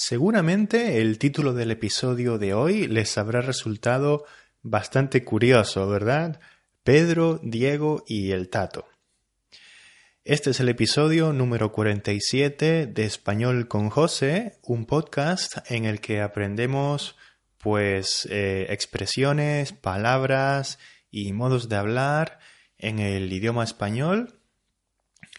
Seguramente 0.00 1.00
el 1.00 1.18
título 1.18 1.54
del 1.54 1.72
episodio 1.72 2.38
de 2.38 2.54
hoy 2.54 2.86
les 2.86 3.18
habrá 3.18 3.40
resultado 3.40 4.24
bastante 4.62 5.24
curioso, 5.24 5.88
¿verdad? 5.88 6.38
Pedro, 6.84 7.40
Diego 7.42 8.04
y 8.06 8.30
el 8.30 8.48
Tato. 8.48 8.86
Este 10.22 10.50
es 10.50 10.60
el 10.60 10.68
episodio 10.68 11.32
número 11.32 11.72
47 11.72 12.86
de 12.86 13.04
Español 13.04 13.66
con 13.66 13.90
José, 13.90 14.60
un 14.62 14.86
podcast 14.86 15.68
en 15.68 15.84
el 15.84 16.00
que 16.00 16.20
aprendemos 16.20 17.16
pues 17.58 18.24
eh, 18.30 18.66
expresiones, 18.70 19.72
palabras 19.72 20.78
y 21.10 21.32
modos 21.32 21.68
de 21.68 21.74
hablar 21.74 22.38
en 22.78 23.00
el 23.00 23.32
idioma 23.32 23.64
español 23.64 24.37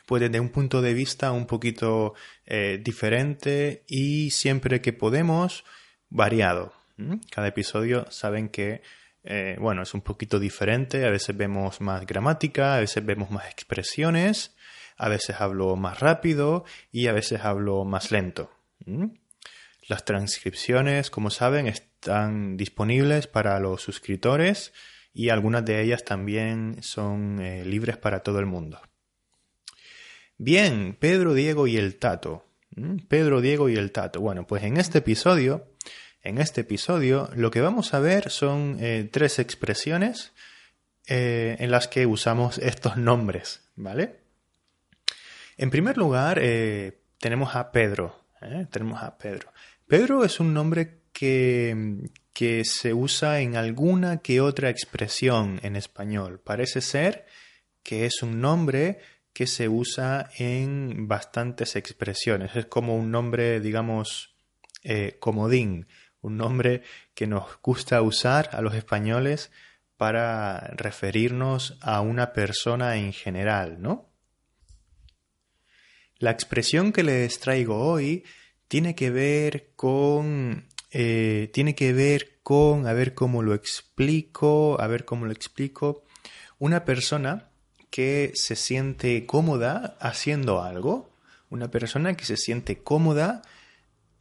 pues 0.10 0.24
desde 0.24 0.40
un 0.40 0.50
punto 0.50 0.82
de 0.82 0.96
vista 0.96 1.32
un 1.32 1.46
poquito 1.46 2.16
eh, 2.48 2.82
diferente 2.84 3.84
y 3.86 4.32
siempre 4.32 4.82
que 4.82 4.92
podemos 4.92 5.66
variado. 6.10 6.74
Cada 7.30 7.50
episodio 7.50 8.10
saben 8.10 8.50
que 8.50 8.82
eh, 9.24 9.56
bueno, 9.60 9.84
es 9.84 9.94
un 9.94 10.02
poquito 10.02 10.40
diferente, 10.40 11.06
a 11.06 11.12
veces 11.12 11.38
vemos 11.38 11.80
más 11.80 12.08
gramática, 12.08 12.76
a 12.76 12.80
veces 12.80 13.06
vemos 13.06 13.30
más 13.30 13.52
expresiones, 13.52 14.56
a 14.98 15.10
veces 15.10 15.40
hablo 15.42 15.76
más 15.76 16.00
rápido 16.00 16.66
y 16.92 17.06
a 17.06 17.14
veces 17.14 17.42
hablo 17.42 17.86
más 17.86 18.12
lento. 18.12 18.52
Las 19.88 20.06
transcripciones, 20.06 21.12
como 21.12 21.30
saben, 21.30 21.68
están 21.68 22.58
disponibles 22.58 23.28
para 23.28 23.60
los 23.60 23.84
suscriptores 23.84 24.74
y 25.14 25.30
algunas 25.30 25.64
de 25.66 25.84
ellas 25.84 26.04
también 26.04 26.82
son 26.82 27.40
eh, 27.40 27.64
libres 27.64 27.98
para 27.98 28.24
todo 28.24 28.40
el 28.40 28.48
mundo. 28.48 28.82
Bien, 30.42 30.96
Pedro, 30.98 31.34
Diego 31.34 31.68
y 31.68 31.76
el 31.76 31.98
Tato. 31.98 32.46
¿Mm? 32.74 33.00
Pedro, 33.10 33.42
Diego 33.42 33.68
y 33.68 33.76
el 33.76 33.92
Tato. 33.92 34.22
Bueno, 34.22 34.48
pues 34.48 34.64
en 34.64 34.78
este 34.78 35.00
episodio, 35.00 35.68
en 36.24 36.38
este 36.38 36.62
episodio, 36.62 37.30
lo 37.36 37.52
que 37.52 37.60
vamos 37.60 37.94
a 37.94 38.00
ver 38.00 38.30
son 38.32 38.78
eh, 38.80 39.10
tres 39.12 39.38
expresiones 39.40 40.32
eh, 41.08 41.58
en 41.60 41.72
las 41.72 41.90
que 41.90 42.06
usamos 42.06 42.58
estos 42.58 42.96
nombres, 42.96 43.70
¿vale? 43.76 44.22
En 45.58 45.72
primer 45.72 45.98
lugar, 45.98 46.40
eh, 46.42 47.02
tenemos 47.20 47.58
a 47.58 47.74
Pedro. 47.74 48.24
Tenemos 48.72 49.04
a 49.04 49.18
Pedro. 49.18 49.52
Pedro 49.88 50.24
es 50.24 50.40
un 50.40 50.54
nombre 50.54 51.02
que, 51.12 51.98
que 52.32 52.64
se 52.64 52.94
usa 52.94 53.42
en 53.42 53.58
alguna 53.58 54.20
que 54.20 54.40
otra 54.40 54.70
expresión 54.70 55.60
en 55.64 55.76
español. 55.76 56.40
Parece 56.42 56.80
ser 56.80 57.26
que 57.84 58.06
es 58.06 58.24
un 58.24 58.40
nombre 58.40 59.00
que 59.34 59.48
se 59.48 59.70
usa 59.70 60.30
en 60.38 61.08
bastantes 61.08 61.76
expresiones. 61.76 62.56
Es 62.56 62.66
como 62.66 62.96
un 62.96 63.12
nombre, 63.12 63.60
digamos, 63.60 64.36
eh, 64.84 65.18
comodín, 65.20 65.88
un 66.22 66.38
nombre 66.38 66.84
que 67.14 67.28
nos 67.28 67.60
gusta 67.62 68.02
usar 68.02 68.50
a 68.54 68.62
los 68.62 68.76
españoles 68.76 69.52
para 69.98 70.60
referirnos 70.76 71.78
a 71.82 72.02
una 72.02 72.32
persona 72.32 72.98
en 72.98 73.12
general, 73.14 73.82
¿no? 73.82 74.10
La 76.18 76.32
expresión 76.32 76.92
que 76.92 77.04
les 77.04 77.40
traigo 77.40 77.78
hoy 77.78 78.26
tiene 78.68 78.94
que 78.96 79.10
ver 79.10 79.72
con 79.76 80.68
eh, 80.92 81.50
tiene 81.54 81.76
que 81.76 81.94
ver 81.94 82.40
con 82.42 82.88
a 82.88 82.94
ver 82.94 83.14
cómo 83.14 83.44
lo 83.44 83.54
explico, 83.54 84.80
a 84.82 84.88
ver 84.88 85.06
cómo 85.06 85.26
lo 85.26 85.32
explico. 85.32 86.04
Una 86.58 86.84
persona 86.84 87.49
que 87.90 88.32
se 88.36 88.56
siente 88.56 89.26
cómoda 89.26 89.98
haciendo 90.00 90.62
algo, 90.62 91.12
una 91.50 91.72
persona 91.72 92.16
que 92.16 92.26
se 92.26 92.38
siente 92.38 92.78
cómoda 92.80 93.42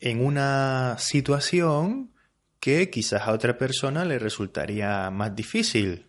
en 0.00 0.24
una 0.24 0.96
situación 0.98 2.12
que 2.60 2.90
quizás 2.90 3.22
a 3.22 3.32
otra 3.32 3.58
persona 3.58 4.04
le 4.04 4.18
resultaría 4.18 5.10
más 5.10 5.34
difícil. 5.34 6.06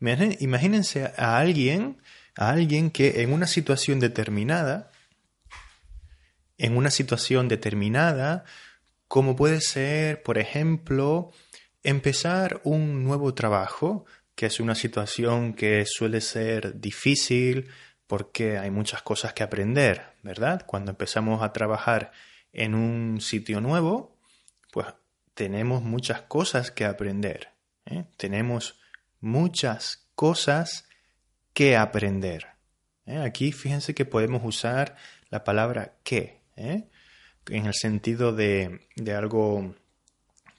Imagínense 0.00 1.12
a 1.16 1.38
alguien, 1.38 2.00
a 2.36 2.50
alguien 2.50 2.90
que 2.90 3.22
en 3.22 3.32
una 3.32 3.46
situación 3.46 4.00
determinada, 4.00 4.90
en 6.58 6.76
una 6.76 6.90
situación 6.90 7.48
determinada, 7.48 8.44
como 9.06 9.34
puede 9.34 9.60
ser, 9.60 10.22
por 10.22 10.38
ejemplo, 10.38 11.32
empezar 11.82 12.60
un 12.64 13.04
nuevo 13.04 13.32
trabajo, 13.34 14.04
que 14.38 14.46
es 14.46 14.60
una 14.60 14.76
situación 14.76 15.52
que 15.52 15.84
suele 15.84 16.20
ser 16.20 16.78
difícil 16.80 17.70
porque 18.06 18.56
hay 18.56 18.70
muchas 18.70 19.02
cosas 19.02 19.32
que 19.32 19.42
aprender, 19.42 20.12
¿verdad? 20.22 20.64
Cuando 20.64 20.92
empezamos 20.92 21.42
a 21.42 21.52
trabajar 21.52 22.12
en 22.52 22.76
un 22.76 23.20
sitio 23.20 23.60
nuevo, 23.60 24.16
pues 24.70 24.86
tenemos 25.34 25.82
muchas 25.82 26.22
cosas 26.22 26.70
que 26.70 26.84
aprender. 26.84 27.48
¿eh? 27.84 28.04
Tenemos 28.16 28.78
muchas 29.20 30.06
cosas 30.14 30.88
que 31.52 31.76
aprender. 31.76 32.46
¿eh? 33.06 33.18
Aquí 33.18 33.50
fíjense 33.50 33.92
que 33.92 34.04
podemos 34.04 34.42
usar 34.44 34.94
la 35.30 35.42
palabra 35.42 35.96
que, 36.04 36.42
¿eh? 36.54 36.84
en 37.48 37.66
el 37.66 37.74
sentido 37.74 38.32
de, 38.32 38.86
de 38.94 39.14
algo 39.14 39.74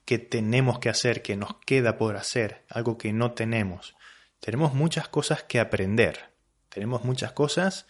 que 0.09 0.17
tenemos 0.17 0.79
que 0.79 0.89
hacer, 0.89 1.21
que 1.21 1.37
nos 1.37 1.57
queda 1.67 1.99
por 1.99 2.15
hacer, 2.17 2.65
algo 2.67 2.97
que 2.97 3.13
no 3.13 3.33
tenemos. 3.33 3.95
Tenemos 4.39 4.73
muchas 4.73 5.07
cosas 5.07 5.43
que 5.43 5.59
aprender. 5.59 6.31
Tenemos 6.69 7.03
muchas 7.03 7.31
cosas 7.31 7.85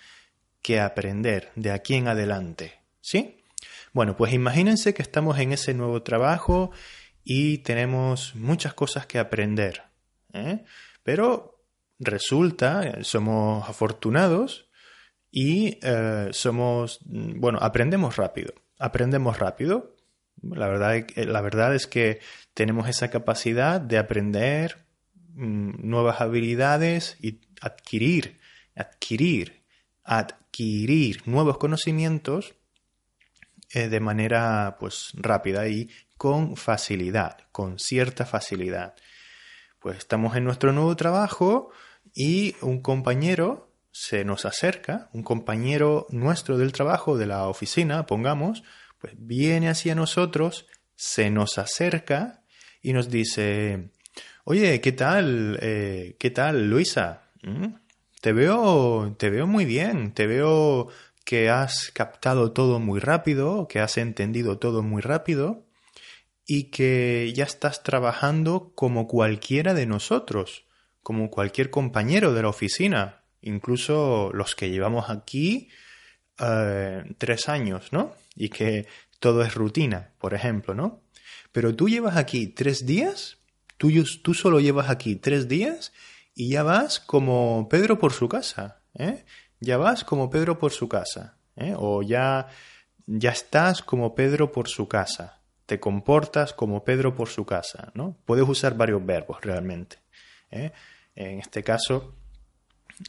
que 0.62 0.82
aprender 0.82 1.50
de 1.56 1.72
aquí 1.72 1.96
en 1.96 2.10
adelante. 2.10 2.82
¿Sí? 3.00 3.42
Bueno, 3.94 4.18
pues 4.18 4.34
imagínense 4.34 4.94
que 4.94 5.02
estamos 5.02 5.40
en 5.40 5.54
ese 5.54 5.74
nuevo 5.74 6.04
trabajo 6.04 6.72
y 7.24 7.60
tenemos 7.60 8.36
muchas 8.36 8.74
cosas 8.74 9.06
que 9.06 9.18
aprender. 9.18 9.84
¿eh? 10.34 10.66
Pero 11.04 11.64
resulta, 12.00 13.02
somos 13.02 13.70
afortunados 13.70 14.70
y 15.32 15.80
eh, 15.84 16.28
somos, 16.34 17.00
bueno, 17.06 17.60
aprendemos 17.62 18.18
rápido. 18.18 18.56
Aprendemos 18.78 19.40
rápido 19.40 19.96
la 20.42 20.68
verdad, 20.68 21.06
la 21.16 21.42
verdad 21.42 21.76
es 21.76 21.88
que 21.88 22.20
tenemos 22.54 22.88
esa 22.88 23.10
capacidad 23.10 23.82
de 23.82 23.98
aprender 23.98 24.86
mm, 25.36 25.88
nuevas 25.90 26.22
habilidades 26.22 27.18
y 27.22 27.42
adquirir, 27.62 28.40
adquirir, 28.76 29.64
adquirir 30.04 31.22
nuevos 31.26 31.58
conocimientos 31.58 32.56
eh, 33.72 33.88
de 33.88 34.00
manera 34.00 34.78
pues 34.80 35.12
rápida 35.14 35.68
y 35.68 35.90
con 36.18 36.58
facilidad, 36.58 37.38
con 37.52 37.80
cierta 37.80 38.26
facilidad. 38.26 38.96
Pues 39.80 40.00
estamos 40.00 40.36
en 40.36 40.44
nuestro 40.44 40.74
nuevo 40.74 40.96
trabajo 40.96 41.72
y 42.14 42.56
un 42.62 42.82
compañero 42.82 43.70
se 43.92 44.26
nos 44.26 44.46
acerca, 44.46 45.10
un 45.14 45.24
compañero 45.24 46.08
nuestro 46.10 46.58
del 46.58 46.72
trabajo, 46.72 47.18
de 47.18 47.28
la 47.28 47.48
oficina, 47.48 48.06
pongamos, 48.06 48.64
pues 49.00 49.14
viene 49.18 49.70
hacia 49.70 49.96
nosotros, 49.96 50.68
se 50.96 51.30
nos 51.30 51.58
acerca 51.58 52.44
y 52.82 52.94
nos 52.94 53.10
dice, 53.10 53.92
oye, 54.44 54.82
¿qué 54.82 54.92
tal? 54.92 55.58
Eh, 55.62 56.16
¿Qué 56.20 56.30
tal, 56.30 56.70
Luisa? 56.70 57.24
¿Mm? 57.42 57.76
Te 58.22 58.34
veo, 58.34 59.16
te 59.18 59.30
veo 59.30 59.48
muy 59.48 59.66
bien, 59.66 60.14
te 60.14 60.28
veo 60.28 60.90
que 61.24 61.50
has 61.50 61.92
captado 61.92 62.52
todo 62.52 62.80
muy 62.80 63.00
rápido, 63.00 63.68
que 63.68 63.80
has 63.80 63.98
entendido 63.98 64.58
todo 64.58 64.82
muy 64.82 65.02
rápido 65.02 65.66
y 66.46 66.66
que 66.72 67.32
ya 67.36 67.44
estás 67.44 67.84
trabajando 67.84 68.72
como 68.76 69.08
cualquiera 69.08 69.74
de 69.74 69.86
nosotros, 69.86 70.66
como 71.04 71.30
cualquier 71.30 71.70
compañero 71.70 72.34
de 72.34 72.42
la 72.42 72.50
oficina, 72.50 73.22
incluso 73.42 74.32
los 74.34 74.56
que 74.56 74.72
llevamos 74.72 75.10
aquí 75.10 75.70
eh, 76.40 77.04
tres 77.18 77.48
años, 77.48 77.94
¿no? 77.94 78.16
Y 78.40 78.50
que 78.50 78.88
todo 79.20 79.44
es 79.44 79.54
rutina, 79.54 80.14
por 80.18 80.34
ejemplo, 80.34 80.74
¿no? 80.74 81.04
Pero 81.52 81.76
tú 81.76 81.90
llevas 81.90 82.18
aquí 82.18 82.48
tres 82.48 82.86
días, 82.86 83.38
tú, 83.78 83.92
tú 84.24 84.34
solo 84.34 84.60
llevas 84.60 84.90
aquí 84.90 85.16
tres 85.16 85.48
días 85.48 85.92
y 86.34 86.50
ya 86.50 86.64
vas 86.64 87.00
como 87.00 87.68
Pedro 87.70 88.00
por 88.00 88.14
su 88.14 88.28
casa, 88.30 88.82
¿eh? 88.96 89.26
Ya 89.60 89.78
vas 89.78 90.06
como 90.06 90.30
Pedro 90.30 90.58
por 90.58 90.72
su 90.72 90.88
casa, 90.88 91.38
¿eh? 91.58 91.76
O 91.78 92.02
ya, 92.02 92.48
ya 93.06 93.32
estás 93.32 93.84
como 93.84 94.16
Pedro 94.16 94.54
por 94.54 94.70
su 94.70 94.88
casa, 94.88 95.42
te 95.66 95.82
comportas 95.82 96.54
como 96.54 96.86
Pedro 96.86 97.14
por 97.14 97.28
su 97.28 97.46
casa, 97.46 97.92
¿no? 97.94 98.18
Puedes 98.26 98.48
usar 98.48 98.76
varios 98.76 99.06
verbos 99.06 99.40
realmente. 99.42 99.98
¿eh? 100.50 100.72
En 101.14 101.40
este 101.40 101.62
caso, 101.62 102.16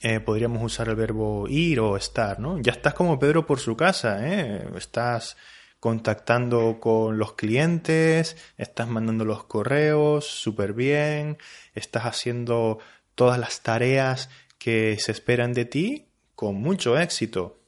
eh, 0.02 0.20
podríamos 0.20 0.62
usar 0.62 0.88
el 0.88 0.94
verbo 0.94 1.46
ir 1.48 1.80
o 1.80 1.96
estar, 1.96 2.38
¿no? 2.38 2.60
Ya 2.60 2.72
estás 2.72 2.94
como 2.94 3.18
Pedro 3.18 3.44
por 3.44 3.58
su 3.58 3.76
casa, 3.76 4.26
¿eh? 4.26 4.68
Estás 4.76 5.36
contactando 5.80 6.78
con 6.80 7.18
los 7.18 7.32
clientes, 7.32 8.36
estás 8.56 8.88
mandando 8.88 9.24
los 9.24 9.44
correos 9.44 10.26
súper 10.26 10.74
bien, 10.74 11.38
estás 11.74 12.04
haciendo 12.04 12.78
todas 13.14 13.38
las 13.38 13.62
tareas 13.62 14.28
que 14.58 14.98
se 15.00 15.10
esperan 15.10 15.54
de 15.54 15.64
ti 15.64 16.06
con 16.34 16.56
mucho 16.56 16.98
éxito. 16.98 17.58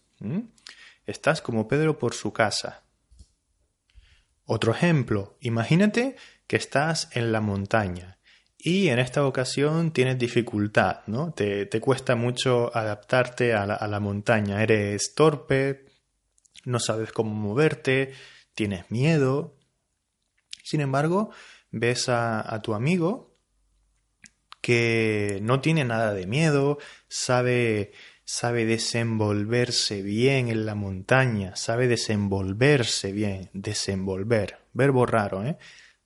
Estás 1.06 1.42
como 1.42 1.66
Pedro 1.66 1.98
por 1.98 2.14
su 2.14 2.32
casa. 2.32 2.82
Otro 4.44 4.72
ejemplo, 4.72 5.36
imagínate 5.40 6.16
que 6.46 6.56
estás 6.56 7.08
en 7.16 7.32
la 7.32 7.40
montaña 7.40 8.18
y 8.64 8.88
en 8.88 9.00
esta 9.00 9.26
ocasión 9.26 9.90
tienes 9.92 10.18
dificultad, 10.18 11.00
¿no? 11.08 11.32
Te, 11.32 11.68
cuesta 11.80 12.14
mucho 12.14 12.74
adaptarte 12.76 13.54
a 13.54 13.66
la, 13.66 14.00
montaña, 14.00 14.62
eres 14.62 15.14
torpe, 15.16 15.86
no 16.64 16.78
sabes 16.78 17.10
cómo 17.10 17.34
moverte, 17.34 18.12
tienes 18.54 18.88
miedo. 18.88 19.56
Sin 20.62 20.80
embargo, 20.80 21.30
ves 21.72 22.08
a, 22.08 22.54
a 22.54 22.62
tu 22.62 22.74
amigo 22.74 23.36
que 24.60 25.40
no 25.42 25.60
tiene 25.60 25.84
nada 25.84 26.14
de 26.14 26.28
miedo, 26.28 26.78
sabe 27.08 27.92
sabe 28.24 28.64
desenvolverse 28.64 30.02
bien 30.02 30.48
en 30.48 30.64
la 30.64 30.74
montaña, 30.74 31.56
sabe 31.56 31.88
desenvolverse 31.88 33.12
bien, 33.12 33.50
desenvolver, 33.52 34.58
verbo 34.72 35.04
raro, 35.04 35.44
¿eh? 35.44 35.58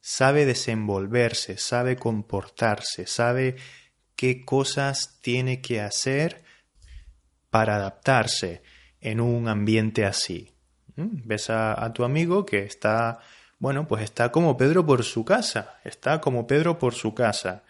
Sabe 0.08 0.46
desenvolverse, 0.46 1.58
sabe 1.58 1.96
comportarse, 1.96 3.08
sabe 3.08 3.56
qué 4.14 4.44
cosas 4.44 5.18
tiene 5.20 5.60
que 5.60 5.80
hacer 5.80 6.44
para 7.50 7.74
adaptarse 7.74 8.62
en 9.00 9.20
un 9.20 9.48
ambiente 9.48 10.04
así. 10.04 10.52
¿Mm? 10.94 11.22
Ves 11.24 11.50
a, 11.50 11.92
tu 11.92 12.04
amigo 12.04 12.46
que 12.46 12.62
está, 12.62 13.18
bueno, 13.58 13.88
pues 13.88 14.04
está 14.04 14.30
como 14.30 14.56
Pedro 14.56 14.86
por 14.86 15.02
su 15.02 15.24
casa, 15.24 15.80
está 15.82 16.20
como 16.20 16.46
Pedro 16.46 16.78
por 16.78 16.94
su 16.94 17.12
casa. 17.12 17.64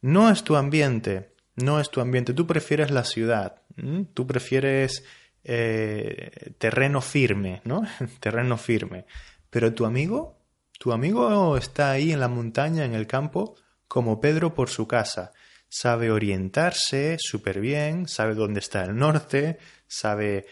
No 0.00 0.30
es 0.30 0.44
tu 0.44 0.54
ambiente, 0.54 1.34
no 1.56 1.80
es 1.80 1.90
tu 1.90 2.00
ambiente, 2.00 2.34
tú 2.34 2.46
prefieres 2.46 2.92
la 2.92 3.02
ciudad, 3.02 3.62
tú 4.14 4.28
prefieres 4.28 5.04
eh, 5.42 6.52
terreno 6.58 7.00
firme, 7.00 7.62
¿no? 7.64 7.82
terreno 8.20 8.56
firme. 8.56 9.06
Pero 9.50 9.74
tu 9.74 9.84
amigo, 9.84 10.39
tu 10.80 10.92
amigo 10.92 11.58
está 11.58 11.90
ahí 11.90 12.10
en 12.10 12.20
la 12.20 12.28
montaña, 12.28 12.86
en 12.86 12.94
el 12.94 13.06
campo, 13.06 13.54
como 13.86 14.18
Pedro 14.18 14.54
por 14.54 14.70
su 14.70 14.88
casa. 14.88 15.32
Sabe 15.68 16.10
orientarse 16.10 17.18
súper 17.20 17.60
bien, 17.60 18.08
sabe 18.08 18.34
dónde 18.34 18.60
está 18.60 18.84
el 18.84 18.96
norte, 18.96 19.58
sabe 19.86 20.46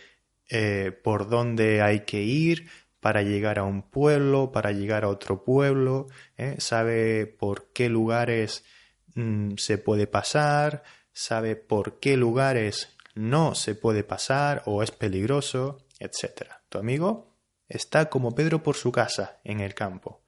eh, 0.50 0.92
por 1.02 1.30
dónde 1.30 1.80
hay 1.80 2.00
que 2.00 2.20
ir 2.20 2.68
para 3.00 3.22
llegar 3.22 3.58
a 3.58 3.62
un 3.62 3.80
pueblo, 3.80 4.52
para 4.52 4.72
llegar 4.72 5.04
a 5.04 5.08
otro 5.08 5.44
pueblo, 5.44 6.08
¿eh? 6.36 6.56
sabe 6.58 7.24
por 7.24 7.72
qué 7.72 7.88
lugares 7.88 8.66
mm, 9.14 9.54
se 9.56 9.78
puede 9.78 10.06
pasar, 10.06 10.82
sabe 11.10 11.56
por 11.56 12.00
qué 12.00 12.18
lugares 12.18 12.98
no 13.14 13.54
se 13.54 13.74
puede 13.74 14.04
pasar 14.04 14.62
o 14.66 14.82
es 14.82 14.90
peligroso, 14.90 15.86
etc. 15.98 16.52
Tu 16.68 16.76
amigo 16.76 17.37
está 17.68 18.08
como 18.08 18.34
Pedro 18.34 18.62
por 18.62 18.76
su 18.76 18.92
casa, 18.92 19.38
en 19.44 19.60
el 19.60 19.74
campo. 19.74 20.22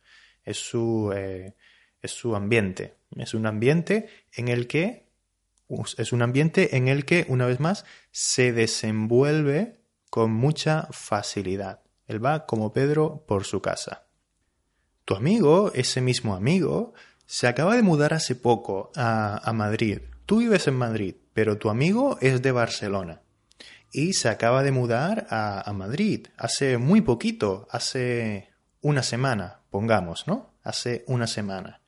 Es 0.44 0.58
su, 0.58 1.12
eh, 1.14 1.54
es 2.02 2.10
su 2.10 2.34
ambiente. 2.36 2.94
Es 3.16 3.34
un 3.34 3.46
ambiente 3.46 4.08
en 4.32 4.48
el 4.48 4.66
que 4.66 5.08
es 5.98 6.12
un 6.12 6.22
ambiente 6.22 6.76
en 6.76 6.88
el 6.88 7.04
que, 7.04 7.26
una 7.28 7.46
vez 7.46 7.60
más, 7.60 7.84
se 8.10 8.52
desenvuelve 8.52 9.80
con 10.10 10.32
mucha 10.32 10.88
facilidad. 10.90 11.80
Él 12.08 12.24
va 12.24 12.44
como 12.44 12.72
Pedro 12.72 13.24
por 13.28 13.44
su 13.44 13.62
casa. 13.62 14.06
Tu 15.04 15.14
amigo, 15.14 15.70
ese 15.72 16.00
mismo 16.00 16.34
amigo, 16.34 16.92
se 17.24 17.46
acaba 17.46 17.76
de 17.76 17.82
mudar 17.82 18.14
hace 18.14 18.34
poco 18.34 18.90
a, 18.96 19.48
a 19.48 19.52
Madrid 19.52 20.00
Tú 20.30 20.38
vives 20.38 20.68
en 20.68 20.76
Madrid, 20.76 21.16
pero 21.32 21.58
tu 21.58 21.70
amigo 21.70 22.16
es 22.20 22.40
de 22.40 22.52
Barcelona 22.52 23.20
y 23.92 24.12
se 24.12 24.28
acaba 24.28 24.62
de 24.62 24.72
mudar 24.72 25.26
a, 25.30 25.70
Madrid 25.72 26.28
hace 26.36 26.78
muy 26.78 27.00
poquito, 27.00 27.66
hace 27.70 28.50
una 28.80 29.02
semana, 29.02 29.60
pongamos, 29.70 30.26
¿no? 30.26 30.54
Hace 30.62 31.04
una 31.06 31.26
semana. 31.26 31.80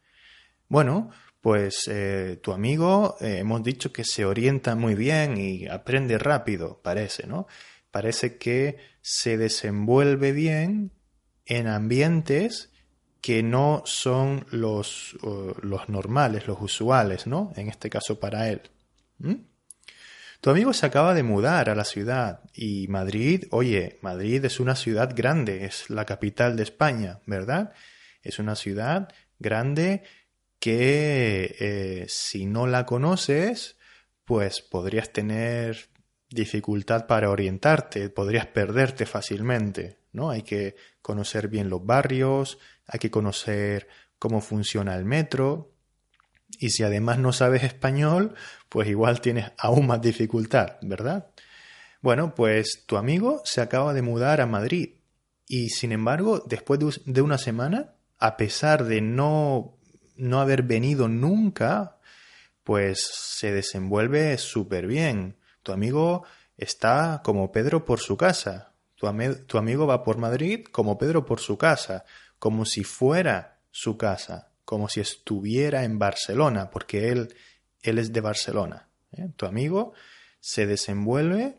Bueno, 0.69 1.11
pues 1.41 1.89
eh, 1.89 2.39
tu 2.43 2.53
amigo 2.53 3.17
eh, 3.21 3.39
hemos 3.39 3.63
dicho 3.63 3.93
que 3.93 4.05
se 4.05 4.25
orienta 4.25 4.75
muy 4.75 4.95
bien 4.95 5.37
y 5.39 5.67
aprende 5.67 6.19
rápido, 6.19 6.81
parece, 6.83 7.27
¿no? 7.27 7.47
Parece 7.91 8.39
que 8.39 8.79
se 9.01 9.37
desenvuelve 9.37 10.33
bien 10.33 10.93
en 11.47 11.67
ambientes 11.67 12.71
que 13.21 13.43
no 13.43 13.83
son 13.85 14.47
los, 14.51 15.17
los 15.63 15.89
normales, 15.89 16.49
los 16.49 16.61
usuales, 16.61 17.27
¿no? 17.27 17.53
En 17.55 17.69
este 17.69 17.89
caso 17.89 18.19
para 18.19 18.49
él. 18.49 18.63
¿Mm? 19.19 19.35
Tu 20.43 20.51
amigo 20.51 20.73
se 20.73 20.87
acaba 20.87 21.15
de 21.15 21.23
mudar 21.23 21.71
a 21.71 21.77
la 21.77 21.85
ciudad 21.85 22.41
y 22.53 22.89
Madrid, 22.89 23.45
oye, 23.53 24.01
Madrid 24.03 24.45
es 24.45 24.59
una 24.59 24.75
ciudad 24.75 25.15
grande, 25.15 25.67
es 25.67 25.89
la 25.89 26.05
capital 26.05 26.57
de 26.57 26.65
España, 26.65 27.21
¿verdad? 27.27 27.73
Es 28.23 28.41
una 28.41 28.57
ciudad 28.57 29.09
grande 29.39 30.03
que 30.59 31.55
eh, 31.61 32.07
si 32.09 32.47
no 32.47 32.67
la 32.67 32.87
conoces, 32.87 33.77
pues 34.25 34.63
podrías 34.63 35.13
tener 35.13 35.91
dificultad 36.29 37.07
para 37.07 37.31
orientarte, 37.31 38.11
podrías 38.11 38.49
perderte 38.49 39.07
fácilmente, 39.07 39.99
¿no? 40.11 40.31
Hay 40.31 40.43
que 40.43 40.75
conocer 41.03 41.47
bien 41.47 41.71
los 41.71 41.87
barrios, 41.87 42.59
hay 42.89 42.99
que 42.99 43.13
conocer 43.13 43.87
cómo 44.19 44.41
funciona 44.41 44.97
el 44.97 45.05
metro. 45.05 45.72
Y 46.59 46.71
si 46.71 46.83
además 46.83 47.19
no 47.19 47.33
sabes 47.33 47.65
español, 47.65 48.35
pues 48.69 48.89
igual 48.89 49.21
tienes 49.21 49.53
aún 49.59 49.87
más 49.87 50.01
dificultad, 50.01 50.77
¿verdad? 50.83 51.27
Bueno, 52.01 52.35
pues 52.35 52.85
tu 52.87 52.97
amigo 52.97 53.43
se 53.45 53.61
acaba 53.61 53.95
de 53.95 54.03
mudar 54.03 54.41
a 54.41 54.47
Madrid 54.47 54.95
y 55.47 55.71
sin 55.71 55.93
embargo, 55.93 56.43
después 56.47 56.81
de 57.05 57.23
una 57.23 57.39
semana, 57.39 57.95
a 58.19 58.37
pesar 58.37 58.85
de 58.85 59.01
no, 59.01 59.77
no 60.17 60.41
haber 60.41 60.63
venido 60.63 61.09
nunca, 61.09 61.99
pues 62.65 63.11
se 63.13 63.53
desenvuelve 63.53 64.39
súper 64.39 64.87
bien. 64.87 65.37
Tu 65.63 65.73
amigo 65.73 66.25
está 66.57 67.21
como 67.25 67.53
Pedro 67.53 67.85
por 67.85 68.01
su 68.01 68.17
casa. 68.17 68.73
Tu, 68.95 69.07
tu 69.47 69.59
amigo 69.59 69.87
va 69.87 70.05
por 70.05 70.19
Madrid 70.19 70.65
como 70.71 70.99
Pedro 70.99 71.25
por 71.25 71.41
su 71.41 71.59
casa 71.59 72.05
como 72.43 72.65
si 72.65 72.83
fuera 72.83 73.61
su 73.71 73.97
casa, 73.97 74.51
como 74.73 74.89
si 74.89 75.01
estuviera 75.01 75.85
en 75.85 75.99
Barcelona, 75.99 76.71
porque 76.71 77.11
él, 77.11 77.35
él 77.83 77.99
es 77.99 78.11
de 78.11 78.23
Barcelona. 78.23 78.89
¿eh? 79.13 79.29
Tu 79.37 79.45
amigo 79.45 79.93
se 80.41 80.65
desenvuelve 80.65 81.59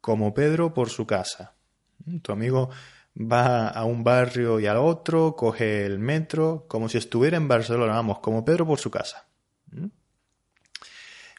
como 0.00 0.32
Pedro 0.32 0.72
por 0.72 0.90
su 0.90 1.08
casa. 1.08 1.56
Tu 2.22 2.30
amigo 2.30 2.70
va 3.16 3.66
a 3.66 3.84
un 3.84 4.04
barrio 4.04 4.60
y 4.60 4.68
al 4.68 4.76
otro, 4.76 5.34
coge 5.34 5.84
el 5.84 5.98
metro, 5.98 6.66
como 6.68 6.88
si 6.88 6.98
estuviera 6.98 7.36
en 7.36 7.48
Barcelona, 7.48 7.94
vamos, 7.94 8.20
como 8.20 8.44
Pedro 8.44 8.64
por 8.64 8.78
su 8.78 8.92
casa. 8.92 9.26
¿eh? 9.76 9.88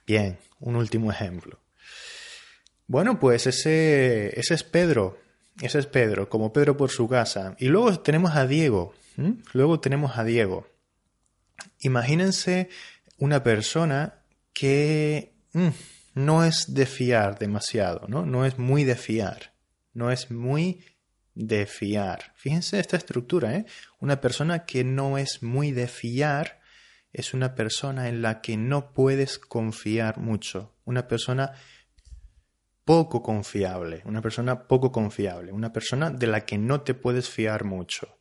Bien, 0.05 0.39
un 0.60 0.75
último 0.75 1.10
ejemplo. 1.10 1.57
Bueno, 2.88 3.17
pues 3.17 3.48
ese, 3.48 4.38
ese 4.38 4.55
es 4.55 4.65
Pedro, 4.65 5.17
ese 5.62 5.79
es 5.79 5.86
Pedro, 5.86 6.27
como 6.27 6.51
Pedro 6.51 6.75
por 6.75 6.89
su 6.89 7.07
casa. 7.07 7.55
Y 7.60 7.67
luego 7.67 7.98
tenemos 8.01 8.36
a 8.36 8.45
Diego. 8.45 8.93
Luego 9.53 9.79
tenemos 9.79 10.17
a 10.17 10.25
Diego. 10.25 10.70
Imagínense 11.79 12.69
una 13.17 13.43
persona 13.43 14.23
que 14.53 15.33
mm, 15.53 15.69
no 16.15 16.43
es 16.43 16.73
de 16.73 16.85
fiar 16.85 17.39
demasiado, 17.39 18.07
¿no? 18.07 18.25
No 18.25 18.45
es 18.45 18.57
muy 18.57 18.83
de 18.83 18.95
fiar. 18.95 19.53
No 19.93 20.11
es 20.11 20.31
muy 20.31 20.83
de 21.35 21.65
fiar. 21.65 22.33
Fíjense 22.35 22.79
esta 22.79 22.97
estructura, 22.97 23.55
¿eh? 23.55 23.65
Una 23.99 24.21
persona 24.21 24.65
que 24.65 24.83
no 24.83 25.17
es 25.17 25.43
muy 25.43 25.71
de 25.71 25.87
fiar 25.87 26.61
es 27.13 27.33
una 27.33 27.55
persona 27.55 28.07
en 28.09 28.21
la 28.21 28.41
que 28.41 28.57
no 28.57 28.93
puedes 28.93 29.37
confiar 29.37 30.17
mucho. 30.17 30.75
Una 30.85 31.07
persona 31.07 31.53
poco 32.85 33.21
confiable, 33.21 34.01
una 34.05 34.21
persona 34.21 34.67
poco 34.67 34.91
confiable, 34.91 35.51
una 35.51 35.71
persona 35.71 36.09
de 36.09 36.27
la 36.27 36.45
que 36.45 36.57
no 36.57 36.81
te 36.81 36.93
puedes 36.93 37.29
fiar 37.29 37.63
mucho. 37.63 38.17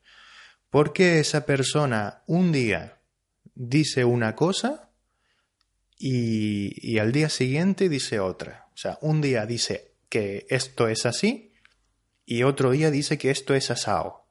Porque 0.69 1.19
esa 1.21 1.47
persona 1.47 2.23
un 2.27 2.53
día 2.53 3.00
dice 3.63 4.07
una 4.07 4.35
cosa 4.35 4.91
y, 5.99 6.99
al 6.99 7.13
día 7.13 7.29
siguiente 7.29 7.91
dice 7.91 8.19
otra. 8.19 8.69
O 8.73 8.77
sea, 8.77 8.99
un 9.03 9.21
día 9.21 9.45
dice 9.45 9.97
que 10.09 10.47
esto 10.49 10.89
es 10.89 11.05
así 11.05 11.53
y 12.25 12.43
otro 12.43 12.71
día 12.71 12.91
dice 12.91 13.19
que 13.19 13.31
esto 13.31 13.55
es 13.55 13.71
asado. 13.71 14.25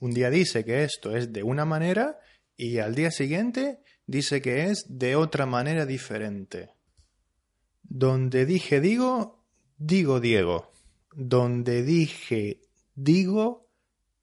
Un 0.00 0.12
día 0.12 0.28
dice 0.28 0.66
que 0.66 0.84
esto 0.84 1.16
es 1.16 1.32
de 1.32 1.42
una 1.42 1.64
manera 1.64 2.18
y 2.58 2.78
al 2.78 2.94
día 2.94 3.10
siguiente 3.10 3.80
dice 4.06 4.42
que 4.42 4.66
es 4.66 4.84
de 4.88 5.16
otra 5.16 5.46
manera 5.46 5.86
diferente. 5.86 6.74
Donde 7.82 8.44
dije 8.44 8.82
digo, 8.82 9.46
digo 9.78 10.20
Diego. 10.20 10.70
Donde 11.14 11.82
dije 11.82 12.60
digo, 12.94 13.70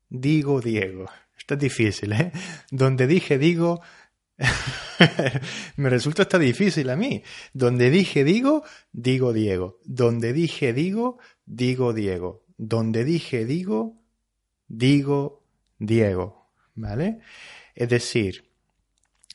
digo 0.10 0.62
Diego. 0.62 1.08
Está 1.46 1.58
difícil, 1.58 2.12
¿eh? 2.14 2.32
Donde 2.72 3.06
dije 3.06 3.38
digo, 3.38 3.80
me 5.78 5.92
resulta 5.92 6.24
está 6.24 6.40
difícil 6.40 6.90
a 6.90 6.96
mí. 6.96 7.22
Donde 7.54 7.92
dije 7.92 8.24
digo, 8.24 8.64
digo 8.92 9.32
Diego. 9.32 9.78
Donde 9.84 10.34
dije 10.34 10.74
digo, 10.74 11.20
digo 11.46 11.94
Diego. 11.94 12.44
Donde 12.58 13.04
dije 13.04 13.46
digo, 13.46 14.02
digo 14.68 15.44
Diego, 15.78 16.50
¿vale? 16.74 17.20
Es 17.76 17.90
decir, 17.90 18.50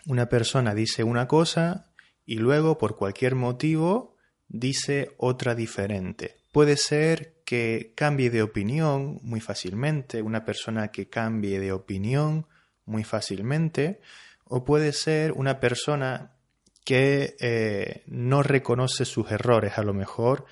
una 0.07 0.29
persona 0.29 0.75
dice 0.75 1.05
una 1.05 1.29
cosa 1.29 1.93
y 2.27 2.39
luego 2.39 2.77
por 2.77 2.97
cualquier 2.97 3.37
motivo 3.37 4.17
dice 4.49 5.15
otra 5.17 5.55
diferente. 5.55 6.39
Puede 6.51 6.77
ser 6.77 7.40
que 7.51 7.95
cambie 7.97 8.31
de 8.31 8.43
opinión 8.43 9.19
muy 9.25 9.41
fácilmente, 9.41 10.23
una 10.23 10.45
persona 10.45 10.93
que 10.93 11.09
cambie 11.09 11.59
de 11.59 11.73
opinión 11.73 12.47
muy 12.85 13.03
fácilmente, 13.03 14.01
o 14.45 14.65
puede 14.65 14.93
ser 14.93 15.33
una 15.33 15.59
persona 15.59 16.37
que 16.85 17.35
eh, 17.41 18.05
no 18.07 18.45
reconoce 18.45 19.05
sus 19.05 19.33
errores 19.33 19.79
a 19.79 19.83
lo 19.83 19.93
mejor 19.93 20.45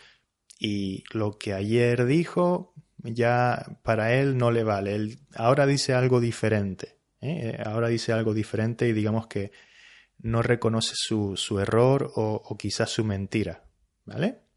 y 0.59 1.05
lo 1.13 1.39
que 1.39 1.55
ayer 1.55 2.05
dijo 2.05 2.75
ya 2.97 3.79
para 3.85 4.15
él 4.15 4.37
no 4.37 4.51
le 4.51 4.65
vale. 4.65 5.19
Ahora 5.37 5.67
dice 5.67 5.95
algo 5.95 6.19
diferente. 6.19 6.99
¿eh? 7.21 7.63
Ahora 7.65 7.87
dice 7.87 8.13
algo 8.13 8.35
diferente 8.35 8.89
y 8.89 8.93
digamos 8.93 9.29
que 9.29 9.53
no 10.19 10.43
reconoce 10.43 10.95
su, 10.97 11.37
su 11.37 11.61
error 11.61 12.11
o, 12.17 12.43
o, 12.45 12.59
quizás 12.59 12.91
su 12.91 13.05
mentira. 13.05 13.63
¿Vale? 14.05 14.48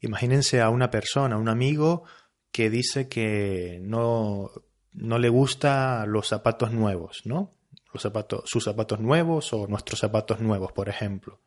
Imagínense 0.00 0.60
a 0.60 0.70
una 0.70 0.90
persona, 0.90 1.36
un 1.36 1.48
amigo, 1.48 2.04
que 2.50 2.70
dice 2.70 3.08
que 3.08 3.78
no, 3.82 4.50
no 4.92 5.18
le 5.18 5.28
gustan 5.28 6.10
los 6.10 6.28
zapatos 6.28 6.72
nuevos, 6.72 7.22
¿no? 7.24 7.54
Los 7.92 8.02
zapatos, 8.02 8.42
sus 8.46 8.64
zapatos 8.64 9.00
nuevos 9.00 9.52
o 9.52 9.66
nuestros 9.66 10.00
zapatos 10.00 10.40
nuevos, 10.40 10.72
por 10.72 10.88
ejemplo. 10.88 11.40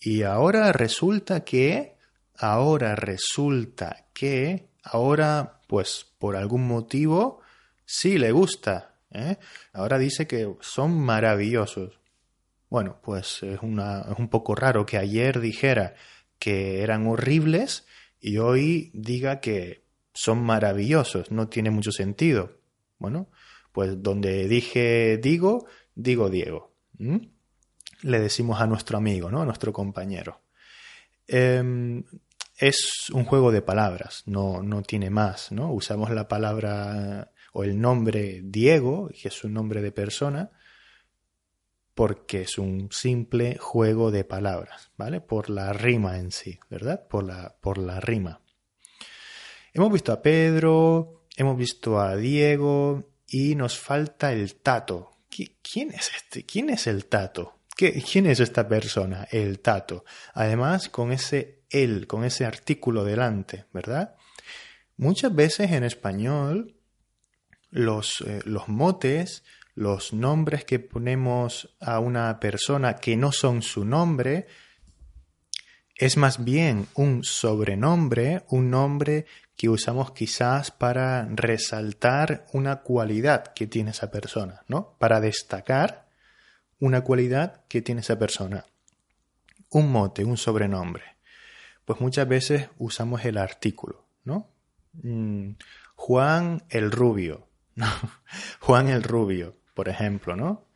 Y 0.00 0.22
ahora 0.22 0.72
resulta 0.72 1.44
que, 1.44 1.96
ahora 2.36 2.94
resulta 2.94 4.06
que, 4.12 4.68
ahora, 4.82 5.60
pues 5.66 6.06
por 6.18 6.36
algún 6.36 6.66
motivo, 6.66 7.40
sí 7.84 8.18
le 8.18 8.32
gusta. 8.32 8.94
¿eh? 9.10 9.38
Ahora 9.72 9.98
dice 9.98 10.26
que 10.26 10.54
son 10.60 10.98
maravillosos. 11.00 11.98
Bueno, 12.70 12.98
pues 13.02 13.42
es, 13.42 13.60
una, 13.62 14.02
es 14.02 14.18
un 14.18 14.28
poco 14.28 14.54
raro 14.54 14.86
que 14.86 14.98
ayer 14.98 15.40
dijera 15.40 15.94
que 16.38 16.82
eran 16.82 17.06
horribles 17.06 17.86
y 18.20 18.38
hoy 18.38 18.90
diga 18.94 19.40
que 19.40 19.84
son 20.12 20.42
maravillosos. 20.42 21.30
No 21.30 21.48
tiene 21.48 21.70
mucho 21.70 21.92
sentido. 21.92 22.58
Bueno, 22.98 23.28
pues 23.72 24.02
donde 24.02 24.48
dije 24.48 25.18
digo, 25.18 25.66
digo 25.94 26.30
Diego. 26.30 26.74
Le 26.98 28.20
decimos 28.20 28.60
a 28.60 28.66
nuestro 28.66 28.98
amigo, 28.98 29.30
¿no? 29.30 29.42
A 29.42 29.44
nuestro 29.44 29.72
compañero. 29.72 30.42
Em, 31.26 32.02
es 32.58 33.10
un 33.12 33.24
juego 33.24 33.52
de 33.52 33.62
palabras, 33.62 34.24
no, 34.26 34.62
no 34.62 34.82
tiene 34.82 35.10
más, 35.10 35.52
¿no? 35.52 35.72
Usamos 35.72 36.10
la 36.10 36.26
palabra 36.26 37.32
o 37.52 37.62
el 37.62 37.80
nombre 37.80 38.40
Diego, 38.42 39.10
que 39.10 39.28
es 39.28 39.44
un 39.44 39.54
nombre 39.54 39.80
de 39.80 39.92
persona, 39.92 40.50
porque 41.98 42.42
es 42.42 42.58
un 42.58 42.92
simple 42.92 43.58
juego 43.58 44.12
de 44.12 44.22
palabras, 44.22 44.92
¿vale? 44.96 45.20
Por 45.20 45.50
la 45.50 45.72
rima 45.72 46.16
en 46.16 46.30
sí, 46.30 46.60
¿verdad? 46.70 47.08
Por 47.08 47.24
la, 47.24 47.56
por 47.60 47.76
la 47.76 47.98
rima. 47.98 48.40
Hemos 49.72 49.92
visto 49.92 50.12
a 50.12 50.22
Pedro, 50.22 51.24
hemos 51.36 51.58
visto 51.58 51.98
a 51.98 52.14
Diego 52.14 53.02
y 53.26 53.56
nos 53.56 53.76
falta 53.76 54.32
el 54.32 54.54
tato. 54.54 55.10
¿Quién 55.28 55.90
es 55.90 56.12
este? 56.14 56.44
¿Quién 56.44 56.70
es 56.70 56.86
el 56.86 57.06
tato? 57.06 57.58
¿Quién 57.74 58.26
es 58.26 58.38
esta 58.38 58.68
persona? 58.68 59.26
El 59.32 59.58
tato. 59.58 60.04
Además, 60.34 60.88
con 60.88 61.10
ese 61.10 61.62
él, 61.68 62.06
con 62.06 62.22
ese 62.22 62.44
artículo 62.44 63.02
delante, 63.02 63.64
¿verdad? 63.72 64.14
Muchas 64.96 65.34
veces 65.34 65.72
en 65.72 65.82
español 65.82 66.76
los, 67.70 68.20
eh, 68.20 68.40
los 68.44 68.68
motes, 68.68 69.42
los 69.78 70.12
nombres 70.12 70.64
que 70.64 70.80
ponemos 70.80 71.76
a 71.78 72.00
una 72.00 72.40
persona 72.40 72.96
que 72.96 73.16
no 73.16 73.30
son 73.30 73.62
su 73.62 73.84
nombre, 73.84 74.48
es 75.94 76.16
más 76.16 76.44
bien 76.44 76.88
un 76.94 77.22
sobrenombre, 77.22 78.42
un 78.48 78.70
nombre 78.70 79.26
que 79.56 79.68
usamos 79.68 80.10
quizás 80.10 80.72
para 80.72 81.28
resaltar 81.30 82.44
una 82.52 82.82
cualidad 82.82 83.52
que 83.54 83.68
tiene 83.68 83.92
esa 83.92 84.10
persona, 84.10 84.64
¿no? 84.66 84.96
Para 84.98 85.20
destacar 85.20 86.08
una 86.80 87.02
cualidad 87.02 87.64
que 87.68 87.80
tiene 87.80 88.00
esa 88.00 88.18
persona. 88.18 88.64
Un 89.70 89.92
mote, 89.92 90.24
un 90.24 90.36
sobrenombre. 90.36 91.04
Pues 91.84 92.00
muchas 92.00 92.26
veces 92.26 92.68
usamos 92.78 93.24
el 93.24 93.38
artículo, 93.38 94.08
¿no? 94.24 94.50
Mm, 95.04 95.50
Juan 95.94 96.64
el 96.68 96.90
Rubio. 96.90 97.46
Juan 98.60 98.88
el 98.88 99.04
Rubio, 99.04 99.57
por 99.78 99.88
ejemplo, 99.88 100.34
¿no? 100.34 100.66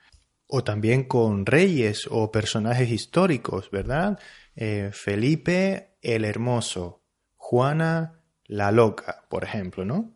O 0.46 0.62
también 0.62 1.02
con 1.02 1.44
reyes 1.44 2.06
o 2.08 2.30
personajes 2.30 2.88
históricos, 2.88 3.68
¿verdad? 3.72 4.16
Eh, 4.54 4.90
Felipe 4.92 5.96
el 6.00 6.24
Hermoso, 6.24 7.02
Juana 7.36 8.20
la 8.44 8.70
Loca, 8.70 9.24
por 9.28 9.42
ejemplo, 9.42 9.84
¿no? 9.84 10.12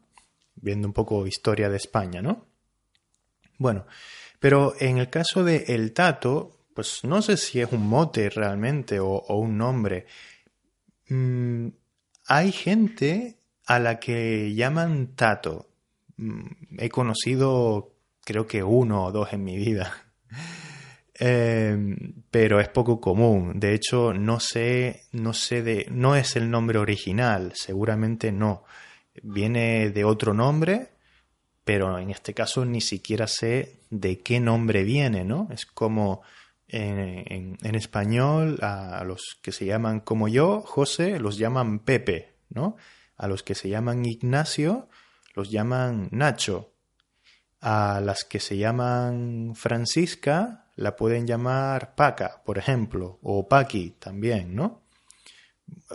Viendo 0.55 0.87
un 0.87 0.95
poco 0.95 1.26
historia 1.26 1.69
de 1.69 1.78
España, 1.78 2.23
¿no? 2.23 2.47
Bueno, 3.59 3.88
pero 4.38 4.75
en 4.78 4.99
el 4.99 5.11
caso 5.11 5.43
de 5.43 5.64
El 5.66 5.93
Tato, 5.93 6.57
pues 6.73 7.02
no 7.02 7.23
sé 7.23 7.37
si 7.38 7.61
es 7.61 7.73
un 7.73 7.88
mote 7.88 8.31
realmente 8.31 9.00
o, 9.00 9.21
un 9.31 9.59
nombre. 9.59 10.07
Mm, 11.09 11.71
hay 12.28 12.52
gente 12.52 13.40
a 13.66 13.81
la 13.81 13.99
que 13.99 14.55
llaman 14.55 15.16
Tato. 15.16 15.71
Mm, 16.19 16.78
he 16.78 16.88
conocido 16.88 17.96
creo 18.26 18.47
que 18.47 18.62
uno 18.62 19.04
o 19.04 19.12
dos 19.12 19.33
en 19.33 19.45
mi 19.45 19.56
vida. 19.56 19.95
Em, 21.18 22.25
pero 22.30 22.61
es 22.61 22.68
poco 22.68 23.00
común. 23.00 23.59
De 23.59 23.73
hecho, 23.73 24.12
no 24.12 24.38
sé, 24.38 25.04
no 25.12 25.33
sé 25.33 25.62
de, 25.62 25.87
no 25.90 26.14
es 26.14 26.37
el 26.37 26.50
nombre 26.50 26.78
original, 26.78 27.52
seguramente 27.54 28.33
no. 28.33 28.64
Viene 29.23 29.88
de 29.88 30.04
otro 30.04 30.35
nombre, 30.35 30.90
pero 31.64 31.99
en 31.99 32.11
este 32.11 32.35
caso 32.35 32.66
ni 32.66 32.83
siquiera 32.83 33.28
sé 33.28 33.80
de 33.88 34.21
qué 34.21 34.40
nombre 34.40 34.85
viene, 34.85 35.25
¿no? 35.25 35.49
Es 35.50 35.64
como 35.64 36.21
en, 36.68 37.56
en, 37.62 37.75
español 37.75 38.59
a 38.61 39.02
los 39.06 39.38
que 39.40 39.52
se 39.52 39.64
llaman 39.64 40.00
como 40.00 40.28
yo, 40.28 40.61
José, 40.61 41.18
los 41.18 41.38
llaman 41.38 41.78
Pepe, 41.78 42.35
¿no? 42.50 42.76
A 43.16 43.26
los 43.26 43.42
que 43.42 43.54
se 43.54 43.71
llaman 43.71 44.04
Ignacio, 44.04 44.90
los 45.35 45.50
llaman 45.50 46.09
Nacho. 46.11 46.75
A 47.68 48.00
las 48.00 48.23
que 48.23 48.38
se 48.38 48.56
llaman 48.56 49.56
Francisca, 49.56 50.66
la 50.76 50.94
pueden 50.94 51.26
llamar 51.26 51.96
Paca, 51.96 52.40
por 52.44 52.58
ejemplo, 52.58 53.18
o 53.23 53.49
Paqui 53.49 53.96
también, 53.99 54.54
¿no? 54.54 54.82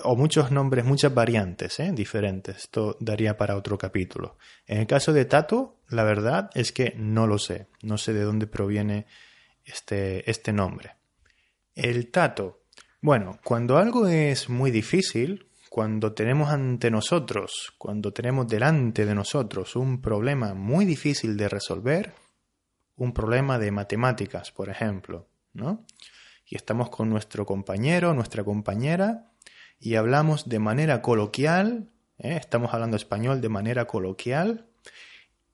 O 0.03 0.17
muchos 0.17 0.51
nombres, 0.51 0.83
muchas 0.83 1.13
variantes 1.13 1.79
¿eh? 1.79 1.93
diferentes. 1.93 2.57
Esto 2.57 2.97
daría 2.99 3.37
para 3.37 3.55
otro 3.55 3.77
capítulo. 3.77 4.37
En 4.67 4.79
el 4.79 4.85
caso 4.85 5.13
de 5.13 5.23
Tato, 5.23 5.77
la 5.87 6.03
verdad 6.03 6.49
es 6.55 6.73
que 6.73 6.93
no 6.97 7.25
lo 7.25 7.39
sé. 7.39 7.67
No 7.83 7.97
sé 7.97 8.11
de 8.11 8.23
dónde 8.23 8.47
proviene 8.47 9.05
este, 9.63 10.29
este 10.29 10.51
nombre. 10.51 10.97
El 11.73 12.11
Tato. 12.11 12.65
Bueno, 12.99 13.39
cuando 13.45 13.77
algo 13.77 14.09
es 14.09 14.49
muy 14.49 14.71
difícil, 14.71 15.47
cuando 15.71 16.11
tenemos 16.11 16.49
ante 16.49 16.91
nosotros, 16.91 17.73
cuando 17.77 18.11
tenemos 18.11 18.45
delante 18.45 19.05
de 19.05 19.15
nosotros 19.15 19.77
un 19.77 20.01
problema 20.01 20.53
muy 20.53 20.83
difícil 20.83 21.37
de 21.37 21.47
resolver, 21.47 22.13
un 22.97 23.13
problema 23.13 23.57
de 23.57 23.71
matemáticas, 23.71 24.51
por 24.51 24.67
ejemplo, 24.67 25.29
¿no? 25.53 25.85
Y 26.45 26.57
estamos 26.57 26.89
con 26.89 27.09
nuestro 27.09 27.45
compañero, 27.45 28.13
nuestra 28.13 28.43
compañera, 28.43 29.31
y 29.79 29.95
hablamos 29.95 30.49
de 30.49 30.59
manera 30.59 31.01
coloquial, 31.01 31.89
¿eh? 32.17 32.35
estamos 32.35 32.73
hablando 32.73 32.97
español 32.97 33.39
de 33.39 33.47
manera 33.47 33.85
coloquial, 33.85 34.67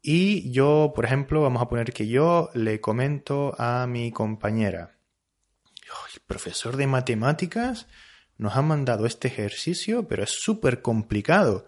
y 0.01 0.51
yo, 0.51 0.93
por 0.95 1.05
ejemplo, 1.05 1.43
vamos 1.43 1.61
a 1.61 1.69
poner 1.69 1.93
que 1.93 2.07
yo 2.07 2.49
le 2.55 2.81
comento 2.81 3.53
a 3.59 3.85
mi 3.85 4.11
compañera, 4.11 4.97
profesor 6.25 6.75
de 6.75 6.87
matemáticas 6.87 7.85
nos 8.37 8.55
ha 8.55 8.61
mandado 8.61 9.05
este 9.05 9.27
ejercicio, 9.27 10.07
pero 10.07 10.23
es 10.23 10.31
súper 10.31 10.81
complicado. 10.81 11.65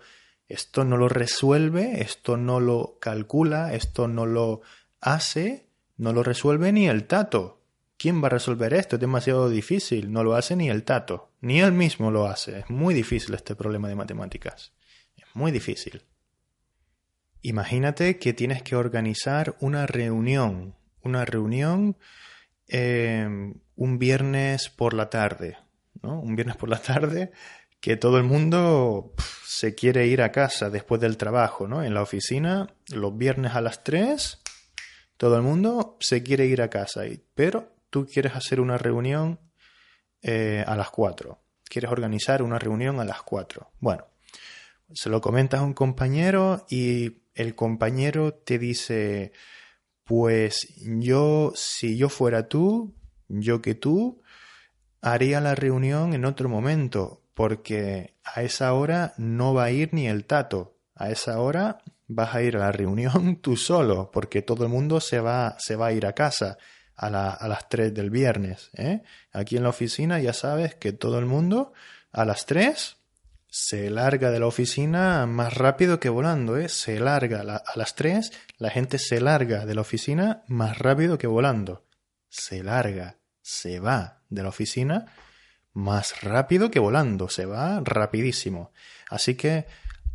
Esto 0.47 0.83
no 0.83 0.97
lo 0.97 1.09
resuelve, 1.09 2.01
esto 2.01 2.37
no 2.37 2.59
lo 2.59 2.97
calcula, 2.99 3.73
esto 3.73 4.07
no 4.07 4.25
lo 4.25 4.61
hace 5.01 5.69
no 5.99 6.13
lo 6.13 6.23
resuelve 6.23 6.71
ni 6.71 6.87
el 6.87 7.05
tato. 7.05 7.61
¿Quién 7.97 8.23
va 8.23 8.27
a 8.27 8.29
resolver 8.29 8.73
esto? 8.73 8.95
Es 8.95 9.01
demasiado 9.01 9.49
difícil. 9.49 10.13
No 10.13 10.23
lo 10.23 10.33
hace 10.33 10.55
ni 10.55 10.69
el 10.69 10.83
tato. 10.83 11.33
Ni 11.41 11.59
él 11.59 11.73
mismo 11.73 12.09
lo 12.09 12.25
hace. 12.25 12.59
Es 12.59 12.69
muy 12.69 12.93
difícil 12.93 13.35
este 13.35 13.53
problema 13.53 13.89
de 13.89 13.95
matemáticas. 13.95 14.71
Es 15.17 15.25
muy 15.33 15.51
difícil. 15.51 16.03
Imagínate 17.41 18.17
que 18.17 18.31
tienes 18.31 18.63
que 18.63 18.77
organizar 18.77 19.57
una 19.59 19.85
reunión. 19.87 20.75
Una 21.03 21.25
reunión 21.25 21.97
em, 22.67 23.55
un 23.75 23.99
viernes 23.99 24.69
por 24.69 24.93
la 24.93 25.09
tarde. 25.09 25.57
Un 26.01 26.35
viernes 26.35 26.55
por 26.55 26.69
la 26.69 26.81
tarde 26.81 27.31
que 27.79 27.95
todo 27.95 28.17
el 28.17 28.23
mundo 28.23 29.13
se 29.45 29.73
quiere 29.73 30.07
ir 30.07 30.21
a 30.21 30.31
casa 30.31 30.69
después 30.69 30.99
del 31.01 31.17
trabajo, 31.17 31.67
¿no? 31.67 31.83
En 31.83 31.93
la 31.93 32.01
oficina, 32.01 32.67
los 32.89 33.17
viernes 33.17 33.55
a 33.55 33.61
las 33.61 33.83
3, 33.83 34.39
todo 35.17 35.37
el 35.37 35.43
mundo 35.43 35.97
se 35.99 36.23
quiere 36.23 36.45
ir 36.45 36.61
a 36.61 36.69
casa, 36.69 37.03
pero 37.35 37.73
tú 37.89 38.05
quieres 38.05 38.35
hacer 38.35 38.59
una 38.59 38.77
reunión 38.77 39.39
eh, 40.21 40.63
a 40.67 40.75
las 40.75 40.89
4. 40.89 41.39
Quieres 41.65 41.91
organizar 41.91 42.41
una 42.41 42.59
reunión 42.59 42.99
a 42.99 43.05
las 43.05 43.21
4. 43.23 43.71
Bueno, 43.79 44.05
se 44.93 45.09
lo 45.09 45.21
comentas 45.21 45.61
a 45.61 45.63
un 45.63 45.73
compañero 45.73 46.65
y 46.69 47.21
el 47.33 47.55
compañero 47.55 48.33
te 48.33 48.59
dice, 48.59 49.31
pues 50.03 50.73
yo, 50.77 51.53
si 51.55 51.95
yo 51.95 52.09
fuera 52.09 52.49
tú, 52.49 52.95
yo 53.27 53.61
que 53.61 53.75
tú, 53.75 54.21
haría 55.01 55.41
la 55.41 55.55
reunión 55.55 56.13
en 56.13 56.25
otro 56.25 56.49
momento, 56.49 57.21
porque 57.33 58.15
a 58.23 58.43
esa 58.43 58.73
hora 58.73 59.13
no 59.17 59.53
va 59.53 59.65
a 59.65 59.71
ir 59.71 59.93
ni 59.93 60.07
el 60.07 60.25
tato. 60.25 60.75
A 60.95 61.09
esa 61.09 61.39
hora 61.39 61.79
vas 62.07 62.35
a 62.35 62.41
ir 62.41 62.57
a 62.57 62.59
la 62.59 62.71
reunión 62.71 63.35
tú 63.41 63.55
solo, 63.55 64.11
porque 64.11 64.41
todo 64.41 64.63
el 64.63 64.69
mundo 64.69 64.99
se 64.99 65.19
va, 65.19 65.55
se 65.59 65.75
va 65.75 65.87
a 65.87 65.93
ir 65.93 66.05
a 66.05 66.13
casa 66.13 66.57
a, 66.95 67.07
a 67.07 67.47
las 67.47 67.69
3 67.69 67.93
del 67.93 68.09
viernes. 68.09 68.69
¿eh? 68.73 69.03
Aquí 69.31 69.57
en 69.57 69.63
la 69.63 69.69
oficina 69.69 70.19
ya 70.19 70.33
sabes 70.33 70.75
que 70.75 70.91
todo 70.91 71.19
el 71.19 71.25
mundo 71.25 71.73
a 72.11 72.25
las 72.25 72.45
3 72.45 72.97
se 73.51 73.89
larga 73.89 74.31
de 74.31 74.39
la 74.39 74.47
oficina 74.47 75.25
más 75.25 75.55
rápido 75.55 75.99
que 75.99 76.09
volando, 76.09 76.57
¿eh? 76.57 76.69
Se 76.69 76.99
larga 76.99 77.41
a 77.41 77.77
las 77.77 77.95
3, 77.95 78.31
la 78.57 78.69
gente 78.69 78.99
se 78.99 79.19
larga 79.19 79.65
de 79.65 79.73
la 79.73 79.81
oficina 79.81 80.43
más 80.47 80.77
rápido 80.77 81.17
que 81.17 81.25
volando. 81.25 81.83
Se 82.29 82.63
larga, 82.63 83.17
se 83.49 83.79
va 83.79 84.21
de 84.29 84.43
la 84.43 84.49
oficina 84.49 85.05
más 85.73 86.21
rápido 86.21 86.69
que 86.69 86.79
volando, 86.79 87.29
se 87.29 87.45
va 87.45 87.81
rapidísimo. 87.83 88.71
Así 89.09 89.33
que 89.35 89.65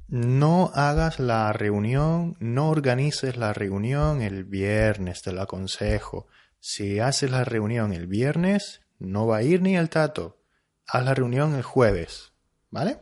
no 0.06 0.70
hagas 0.74 1.18
la 1.18 1.52
reunión, 1.52 2.36
no 2.38 2.70
organices 2.70 3.36
la 3.36 3.52
reunión 3.52 4.22
el 4.22 4.44
viernes, 4.44 5.22
te 5.22 5.32
lo 5.32 5.42
aconsejo. 5.42 6.28
Si 6.60 7.00
haces 7.00 7.30
la 7.30 7.44
reunión 7.44 7.92
el 7.92 8.06
viernes, 8.06 8.82
no 9.00 9.26
va 9.26 9.38
a 9.38 9.42
ir 9.42 9.62
ni 9.62 9.76
el 9.76 9.90
tato. 9.90 10.40
Haz 10.86 11.04
la 11.04 11.14
reunión 11.14 11.56
el 11.56 11.62
jueves, 11.62 12.32
¿vale? 12.70 13.00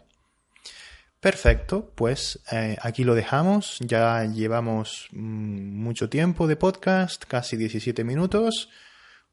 Perfecto, 1.21 1.93
pues 1.95 2.41
eh, 2.51 2.77
aquí 2.81 3.05
lo 3.05 3.15
dejamos. 3.15 3.79
Ya 3.81 4.25
llevamos 4.25 5.09
mm, 5.13 5.77
mucho 5.83 6.09
tiempo 6.09 6.47
de 6.47 6.57
podcast, 6.57 7.25
casi 7.27 7.57
17 7.57 8.03
minutos, 8.03 8.71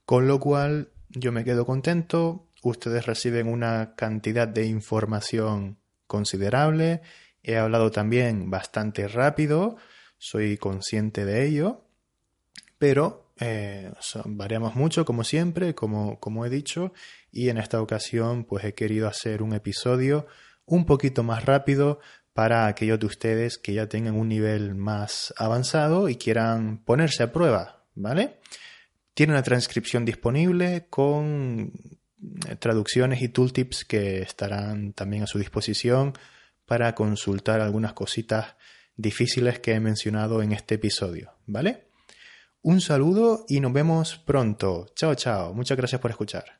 con 0.10 0.28
lo 0.28 0.40
cual 0.40 0.90
yo 1.10 1.32
me 1.32 1.44
quedo 1.44 1.68
contento. 1.68 2.48
Ustedes 2.64 3.06
reciben 3.06 3.48
una 3.48 3.94
cantidad 3.96 4.48
de 4.48 4.66
información 4.66 5.78
considerable. 6.08 7.02
He 7.44 7.58
hablado 7.58 7.92
también 7.92 8.50
bastante 8.50 9.08
rápido, 9.08 9.78
soy 10.18 10.58
consciente 10.58 11.26
de 11.26 11.46
ello, 11.46 11.86
pero 12.80 13.32
eh, 13.40 13.94
variamos 14.26 14.74
mucho 14.74 15.06
como 15.06 15.24
siempre, 15.24 15.76
como, 15.76 16.20
como 16.20 16.44
he 16.44 16.50
dicho, 16.50 16.92
y 17.32 17.50
en 17.50 17.60
esta 17.60 17.80
ocasión 17.80 18.46
pues 18.46 18.66
he 18.66 18.74
querido 18.74 19.08
hacer 19.08 19.44
un 19.44 19.54
episodio 19.54 20.26
un 20.66 20.88
poquito 20.88 21.22
más 21.22 21.46
rápido 21.46 22.00
para 22.34 22.66
aquellos 22.66 23.00
de 23.00 23.06
ustedes 23.06 23.60
que 23.60 23.76
ya 23.76 23.88
tengan 23.88 24.16
un 24.16 24.30
nivel 24.30 24.74
más 24.74 25.36
avanzado 25.38 26.10
y 26.10 26.16
quieran 26.16 26.84
ponerse 26.84 27.22
a 27.22 27.32
prueba, 27.32 27.86
¿vale? 27.94 28.40
Tiene 29.20 29.34
una 29.34 29.44
transcripción 29.44 30.06
disponible 30.06 30.88
con 30.90 31.74
eh, 32.48 32.56
traducciones 32.56 33.22
y 33.22 33.28
tooltips 33.28 33.84
que 33.84 34.22
estarán 34.22 34.94
también 34.94 35.24
a 35.24 35.28
su 35.28 35.38
disposición 35.38 36.14
para 36.66 36.96
consultar 36.96 37.60
algunas 37.60 37.92
cositas 37.92 38.56
difíciles 38.96 39.60
que 39.60 39.74
he 39.74 39.82
mencionado 39.82 40.42
en 40.42 40.54
este 40.54 40.76
episodio, 40.76 41.34
¿vale? 41.48 41.90
Un 42.62 42.80
saludo 42.80 43.44
y 43.50 43.60
nos 43.60 43.74
vemos 43.74 44.20
pronto. 44.20 44.86
Chao, 44.96 45.14
chao. 45.16 45.54
Muchas 45.54 45.78
gracias 45.78 46.00
por 46.00 46.12
escuchar. 46.12 46.59